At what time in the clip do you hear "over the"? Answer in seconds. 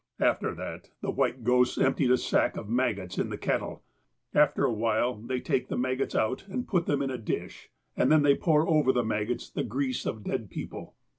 8.67-9.03